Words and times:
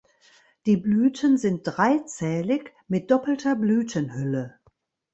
Die 0.65 0.77
Blüten 0.77 1.37
sind 1.37 1.59
dreizählig 1.63 2.73
mit 2.87 3.11
doppelter 3.11 3.55
Blütenhülle. 3.55 4.57